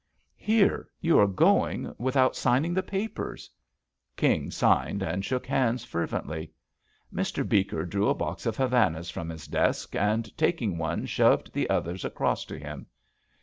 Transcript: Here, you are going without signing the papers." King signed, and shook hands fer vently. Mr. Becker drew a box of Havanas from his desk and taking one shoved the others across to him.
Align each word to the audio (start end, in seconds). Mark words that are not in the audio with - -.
Here, 0.39 0.89
you 0.99 1.19
are 1.19 1.27
going 1.27 1.93
without 1.99 2.35
signing 2.35 2.73
the 2.73 2.81
papers." 2.81 3.51
King 4.17 4.49
signed, 4.49 5.03
and 5.03 5.23
shook 5.23 5.45
hands 5.45 5.85
fer 5.85 6.07
vently. 6.07 6.49
Mr. 7.13 7.47
Becker 7.47 7.85
drew 7.85 8.09
a 8.09 8.15
box 8.15 8.47
of 8.47 8.57
Havanas 8.57 9.11
from 9.11 9.29
his 9.29 9.45
desk 9.45 9.95
and 9.95 10.35
taking 10.35 10.79
one 10.79 11.05
shoved 11.05 11.53
the 11.53 11.69
others 11.69 12.03
across 12.03 12.45
to 12.45 12.57
him. 12.57 12.87